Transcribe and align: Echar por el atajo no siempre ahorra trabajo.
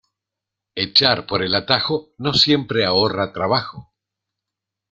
Echar 0.73 1.27
por 1.27 1.43
el 1.43 1.53
atajo 1.53 2.09
no 2.17 2.33
siempre 2.33 2.85
ahorra 2.85 3.33
trabajo. 3.33 3.93